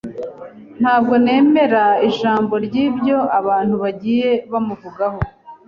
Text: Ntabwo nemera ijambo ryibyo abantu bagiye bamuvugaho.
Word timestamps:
Ntabwo 0.81 1.13
nemera 1.23 1.85
ijambo 2.09 2.53
ryibyo 2.65 3.17
abantu 3.39 3.75
bagiye 3.83 4.29
bamuvugaho. 4.51 5.19